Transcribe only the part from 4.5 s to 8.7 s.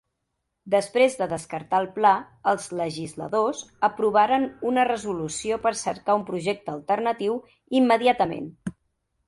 una resolució per cercar un projecte alternatiu immediatament.